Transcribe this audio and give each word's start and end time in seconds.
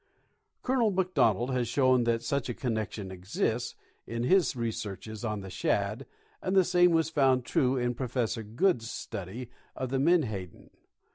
Colonel 0.63 0.89
McDonald 0.89 1.51
has 1.51 1.67
shown 1.67 2.05
that 2.05 2.23
such 2.23 2.49
a 2.49 2.55
connection 2.55 3.11
exists, 3.11 3.75
in 4.07 4.23
his 4.23 4.55
researches 4.55 5.23
on 5.23 5.41
the 5.41 5.51
shad, 5.51 6.07
and 6.41 6.55
the 6.55 6.63
same 6.63 6.89
was 6.89 7.11
found 7.11 7.45
true 7.45 7.77
in 7.77 7.93
Professor 7.93 8.41
Goode's 8.41 8.89
study 8.89 9.51
of 9.75 9.89
the 9.89 9.99
menhaden. 9.99 10.71